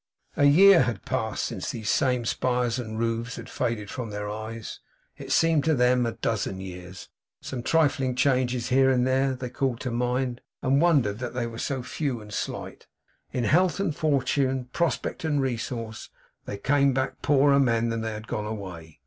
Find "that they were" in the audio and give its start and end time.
11.19-11.59